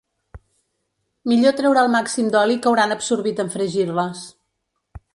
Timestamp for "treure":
1.59-1.83